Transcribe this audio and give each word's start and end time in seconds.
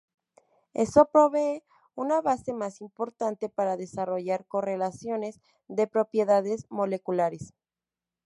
Eso 0.73 1.11
provee 1.13 1.63
una 1.93 2.21
base 2.21 2.53
más 2.53 2.81
importante 2.81 3.49
para 3.49 3.77
desarrollar 3.77 4.47
correlaciones 4.47 5.39
de 5.67 5.85
propiedades 5.85 6.65
moleculares. 6.71 7.53